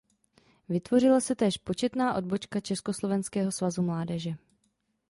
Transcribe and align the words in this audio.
Vytvořila 0.69 1.19
se 1.19 1.35
též 1.35 1.57
početná 1.57 2.13
odbočka 2.15 2.59
Československého 2.59 3.51
svazu 3.51 3.81
mládeže. 3.81 4.31